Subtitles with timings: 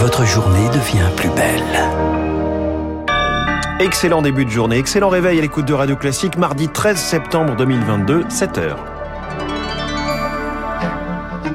[0.00, 1.62] votre journée devient plus belle.
[3.80, 8.22] Excellent début de journée, excellent réveil à l'écoute de Radio Classique, mardi 13 septembre 2022,
[8.22, 8.89] 7h.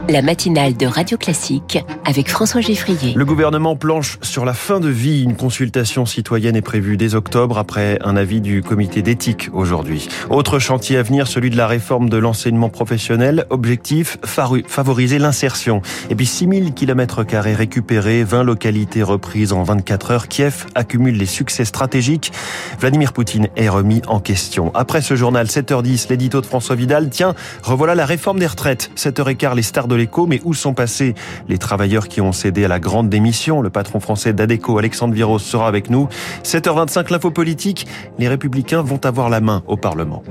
[0.07, 3.15] La matinale de Radio Classique avec François Geffrier.
[3.15, 5.23] Le gouvernement planche sur la fin de vie.
[5.23, 10.07] Une consultation citoyenne est prévue dès octobre après un avis du comité d'éthique aujourd'hui.
[10.29, 13.45] Autre chantier à venir, celui de la réforme de l'enseignement professionnel.
[13.49, 14.19] Objectif,
[14.67, 15.81] favoriser l'insertion.
[16.11, 20.27] Et puis 6000 km carrés récupérés, 20 localités reprises en 24 heures.
[20.27, 22.31] Kiev accumule les succès stratégiques.
[22.79, 24.71] Vladimir Poutine est remis en question.
[24.75, 27.09] Après ce journal, 7h10, l'édito de François Vidal.
[27.09, 28.91] Tiens, revoilà la réforme des retraites.
[28.95, 29.94] 7h15, les stars de
[30.27, 31.15] mais où sont passés
[31.47, 33.61] les travailleurs qui ont cédé à la grande démission?
[33.61, 36.07] Le patron français d'Adeco, Alexandre Viros, sera avec nous.
[36.43, 37.87] 7h25, l'info politique.
[38.19, 40.23] Les Républicains vont avoir la main au Parlement.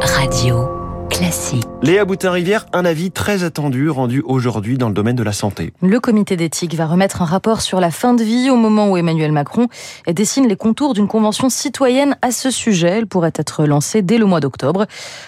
[0.00, 0.81] Radio.
[1.12, 1.66] Classique.
[1.82, 5.74] Léa Boutin-Rivière, un avis très attendu rendu aujourd'hui dans le domaine de la santé.
[5.82, 8.96] Le comité d'éthique va remettre un rapport sur la fin de vie au moment où
[8.96, 9.68] Emmanuel Macron
[10.06, 12.88] dessine les contours d'une convention citoyenne à ce sujet.
[12.88, 14.86] Elle pourrait être lancée dès le mois d'octobre.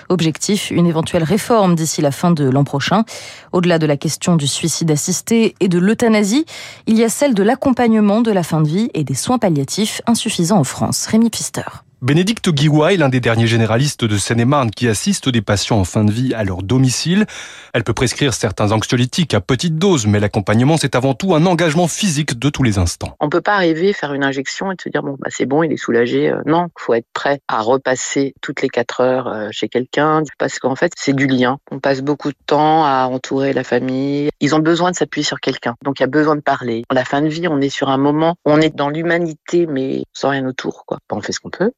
[0.09, 3.05] Objectif, une éventuelle réforme d'ici la fin de l'an prochain.
[3.53, 6.47] Au-delà de la question du suicide assisté et de l'euthanasie,
[6.87, 10.01] il y a celle de l'accompagnement de la fin de vie et des soins palliatifs
[10.07, 11.07] insuffisants en France.
[11.07, 11.63] Rémi Pfister.
[12.05, 16.13] Bénédicte Guiouay, l'un des derniers généralistes de Seine-et-Marne qui assiste des patients en fin de
[16.13, 17.25] vie à leur domicile.
[17.73, 21.89] Elle peut prescrire certains anxiolytiques à petite dose, mais l'accompagnement, c'est avant tout un engagement
[21.89, 23.17] physique de tous les instants.
[23.21, 25.73] On peut pas arriver, faire une injection et se dire, bon, bah, c'est bon, il
[25.73, 26.29] est soulagé.
[26.29, 30.59] Euh, non, faut être prêt à repasser toutes les quatre heures euh, chez quelqu'un, parce
[30.59, 31.57] qu'en fait, c'est du lien.
[31.71, 34.29] On passe beaucoup de temps à entourer la famille.
[34.41, 35.75] Ils ont besoin de s'appuyer sur quelqu'un.
[35.83, 36.85] Donc, il y a besoin de parler.
[36.91, 40.05] En la fin de vie, on est sur un moment on est dans l'humanité, mais
[40.13, 40.99] sans rien autour, quoi.
[41.11, 41.71] On fait ce qu'on peut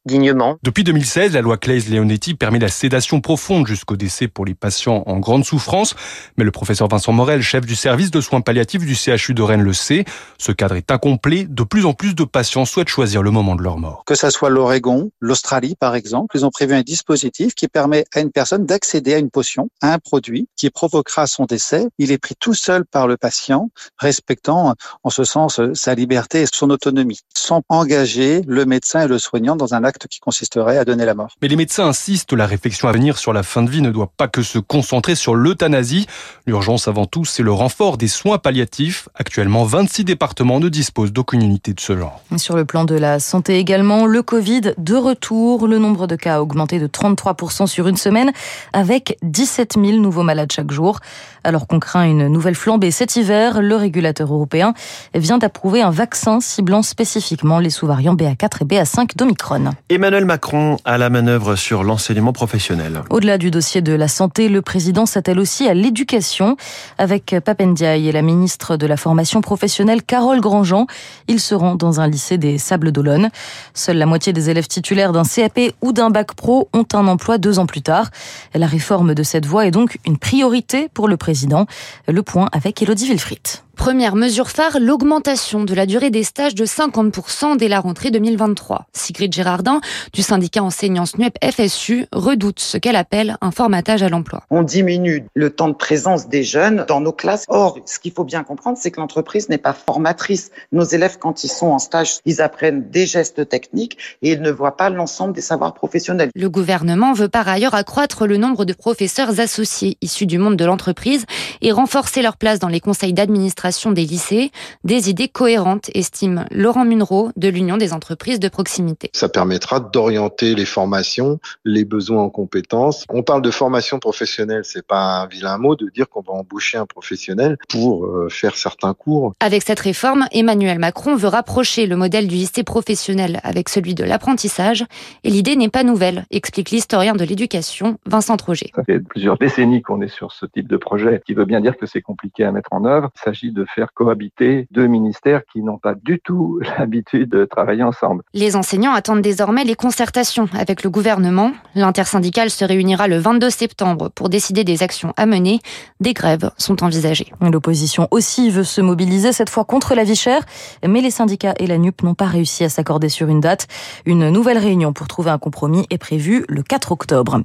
[0.62, 5.18] depuis 2016, la loi Claes-Leonetti permet la sédation profonde jusqu'au décès pour les patients en
[5.18, 5.94] grande souffrance.
[6.36, 9.62] Mais le professeur Vincent Morel, chef du service de soins palliatifs du CHU de Rennes,
[9.62, 10.04] le sait.
[10.38, 11.46] Ce cadre est incomplet.
[11.48, 14.04] De plus en plus de patients souhaitent choisir le moment de leur mort.
[14.06, 18.20] Que ce soit l'Oregon, l'Australie par exemple, ils ont prévu un dispositif qui permet à
[18.20, 21.86] une personne d'accéder à une potion, à un produit qui provoquera son décès.
[21.98, 26.46] Il est pris tout seul par le patient, respectant en ce sens sa liberté et
[26.52, 30.84] son autonomie, sans engager le médecin et le soignant dans un acte qui consisterait à
[30.84, 31.30] donner la mort.
[31.40, 34.10] Mais les médecins insistent, la réflexion à venir sur la fin de vie ne doit
[34.16, 36.06] pas que se concentrer sur l'euthanasie.
[36.46, 39.08] L'urgence avant tout, c'est le renfort des soins palliatifs.
[39.14, 42.20] Actuellement, 26 départements ne disposent d'aucune unité de ce genre.
[42.36, 45.66] Sur le plan de la santé également, le Covid de retour.
[45.66, 48.32] Le nombre de cas a augmenté de 33% sur une semaine,
[48.72, 51.00] avec 17 000 nouveaux malades chaque jour.
[51.44, 54.74] Alors qu'on craint une nouvelle flambée cet hiver, le régulateur européen
[55.14, 59.70] vient d'approuver un vaccin ciblant spécifiquement les sous-variants BA4 et BA5 d'Omicron.
[59.88, 63.02] Emmanuel Macron à la manœuvre sur l'enseignement professionnel.
[63.08, 66.56] Au-delà du dossier de la santé, le président s'attelle aussi à l'éducation.
[66.98, 70.88] Avec Papendiaï et la ministre de la formation professionnelle Carole Grandjean,
[71.28, 73.30] ils seront dans un lycée des Sables d'Olonne.
[73.74, 77.38] Seule la moitié des élèves titulaires d'un CAP ou d'un bac pro ont un emploi
[77.38, 78.10] deux ans plus tard.
[78.54, 81.66] La réforme de cette voie est donc une priorité pour le président
[82.08, 83.65] le point avec Elodie Wilfried.
[83.76, 88.86] Première mesure phare, l'augmentation de la durée des stages de 50% dès la rentrée 2023.
[88.92, 89.80] Sigrid Girardin,
[90.14, 94.42] du syndicat enseignant SNUEP FSU, redoute ce qu'elle appelle un formatage à l'emploi.
[94.50, 97.44] On diminue le temps de présence des jeunes dans nos classes.
[97.48, 100.50] Or, ce qu'il faut bien comprendre, c'est que l'entreprise n'est pas formatrice.
[100.72, 104.50] Nos élèves, quand ils sont en stage, ils apprennent des gestes techniques et ils ne
[104.50, 106.30] voient pas l'ensemble des savoirs professionnels.
[106.34, 110.64] Le gouvernement veut par ailleurs accroître le nombre de professeurs associés issus du monde de
[110.64, 111.26] l'entreprise
[111.60, 114.52] et renforcer leur place dans les conseils d'administration des lycées,
[114.84, 119.10] des idées cohérentes, estime Laurent Munro de l'Union des entreprises de proximité.
[119.12, 123.04] Ça permettra d'orienter les formations, les besoins en compétences.
[123.08, 126.78] On parle de formation professionnelle, c'est pas un vilain mot de dire qu'on va embaucher
[126.78, 129.34] un professionnel pour euh, faire certains cours.
[129.40, 134.04] Avec cette réforme, Emmanuel Macron veut rapprocher le modèle du lycée professionnel avec celui de
[134.04, 134.84] l'apprentissage
[135.24, 138.70] et l'idée n'est pas nouvelle, explique l'historien de l'éducation Vincent Troger.
[138.76, 141.76] Ça fait plusieurs décennies qu'on est sur ce type de projet, qui veut bien dire
[141.76, 143.10] que c'est compliqué à mettre en œuvre.
[143.16, 147.82] Il s'agit de faire cohabiter deux ministères qui n'ont pas du tout l'habitude de travailler
[147.82, 148.22] ensemble.
[148.34, 151.52] Les enseignants attendent désormais les concertations avec le gouvernement.
[151.74, 155.60] L'intersyndicale se réunira le 22 septembre pour décider des actions à mener.
[156.00, 157.32] Des grèves sont envisagées.
[157.40, 160.42] L'opposition aussi veut se mobiliser cette fois contre la vie chère,
[160.86, 163.66] mais les syndicats et la NUP n'ont pas réussi à s'accorder sur une date.
[164.04, 167.40] Une nouvelle réunion pour trouver un compromis est prévue le 4 octobre.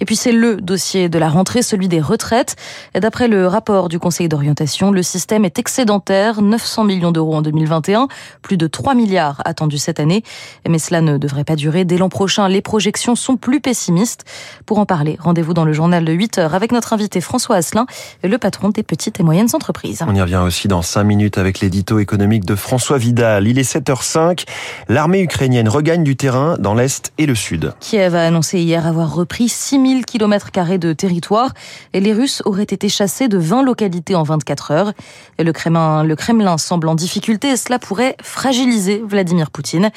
[0.00, 2.56] Et puis c'est le dossier de la rentrée, celui des retraites.
[2.94, 8.08] D'après le rapport du Conseil d'orientation, le système est excédentaire, 900 millions d'euros en 2021,
[8.42, 10.22] plus de 3 milliards attendus cette année.
[10.68, 11.84] Mais cela ne devrait pas durer.
[11.84, 14.24] Dès l'an prochain, les projections sont plus pessimistes.
[14.66, 17.86] Pour en parler, rendez-vous dans le journal de 8 heures avec notre invité François Asselin,
[18.22, 20.04] le patron des petites et moyennes entreprises.
[20.06, 23.48] On y revient aussi dans 5 minutes avec l'édito économique de François Vidal.
[23.48, 24.44] Il est 7h05.
[24.88, 27.72] L'armée ukrainienne regagne du terrain dans l'Est et le Sud.
[27.80, 31.52] Kiev a annoncé hier avoir repris 6000 km de territoire
[31.92, 34.92] et les Russes auraient été chassés de 20 localités en 24 heures.
[35.38, 39.90] Le Kremlin, le Kremlin semble en difficulté et cela pourrait fragiliser Vladimir Poutine.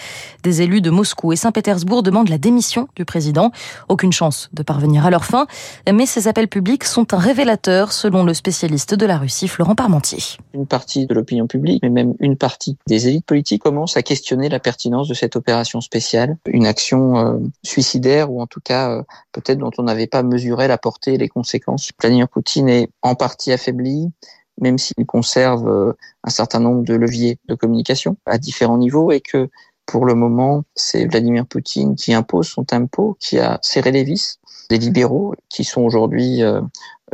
[0.44, 3.52] Des élus de Moscou et Saint-Pétersbourg demandent la démission du président.
[3.88, 5.48] Aucune chance de parvenir à leur fin,
[5.92, 10.20] mais ces appels publics sont un révélateur selon le spécialiste de la Russie, Florent Parmentier.
[10.54, 14.50] Une partie de l'opinion publique, mais même une partie des élites politiques commence à questionner
[14.50, 19.04] la pertinence de cette opération spéciale, une action euh, suicidaire ou en tout cas euh,
[19.32, 21.92] peut-être dont on n'avait pas mesuré la portée et les conséquences.
[22.00, 24.12] Vladimir Poutine est en partie affaibli,
[24.60, 29.22] même s'il conserve euh, un certain nombre de leviers de communication à différents niveaux et
[29.22, 29.50] que
[29.86, 34.40] pour le moment, c'est Vladimir Poutine qui impose son tempo, qui a serré les vis
[34.70, 36.62] des libéraux qui sont aujourd'hui euh,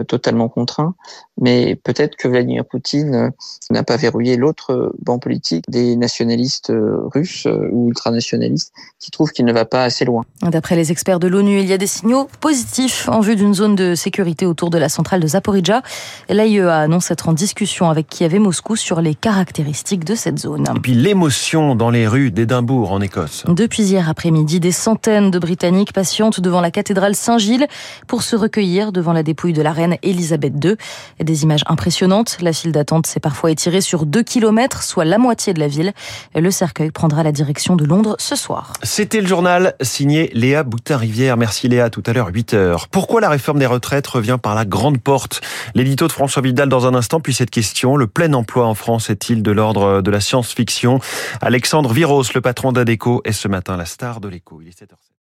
[0.03, 0.95] totalement contraint.
[1.39, 3.30] Mais peut-être que Vladimir Poutine euh,
[3.69, 6.71] n'a pas verrouillé l'autre euh, banc politique des nationalistes
[7.13, 10.24] russes ou ultranationalistes qui trouvent qu'il ne va pas assez loin.
[10.42, 13.75] D'après les experts de l'ONU, il y a des signaux positifs en vue d'une zone
[13.75, 15.81] de sécurité autour de la centrale de Zaporizhia.
[16.30, 20.65] L'AIEA annonce être en discussion avec Kiev et Moscou sur les caractéristiques de cette zone.
[20.75, 23.44] Et puis l'émotion dans les rues d'Édimbourg en Écosse.
[23.47, 27.68] Depuis hier après-midi, des centaines de Britanniques patientent devant la cathédrale Saint-Gilles
[28.07, 30.75] pour se recueillir devant la dépouille de la reine Elisabeth II.
[31.19, 32.37] Des images impressionnantes.
[32.41, 35.93] La file d'attente s'est parfois étirée sur 2 km, soit la moitié de la ville.
[36.35, 38.73] Le cercueil prendra la direction de Londres ce soir.
[38.83, 41.37] C'était le journal signé Léa Boutin-Rivière.
[41.37, 42.87] Merci Léa, tout à l'heure 8 heures.
[42.87, 45.41] Pourquoi la réforme des retraites revient par la grande porte?
[45.73, 47.97] L'édito de François Vidal dans un instant, puis cette question.
[47.97, 50.99] Le plein emploi en France est-il de l'ordre de la science-fiction?
[51.41, 54.61] Alexandre Viros, le patron d'Adeco, est ce matin la star de l'écho.
[54.61, 55.05] Il est 7h07.